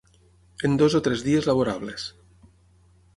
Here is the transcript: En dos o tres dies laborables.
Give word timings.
En 0.67 0.71
dos 0.81 0.93
o 0.99 1.01
tres 1.05 1.21
dies 1.27 1.47
laborables. 1.49 2.01